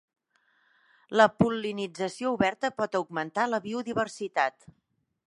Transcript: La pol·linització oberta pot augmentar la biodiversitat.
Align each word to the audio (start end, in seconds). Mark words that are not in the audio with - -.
La 1.19 1.27
pol·linització 1.41 2.31
oberta 2.37 2.71
pot 2.81 2.97
augmentar 3.01 3.47
la 3.53 3.63
biodiversitat. 3.67 4.71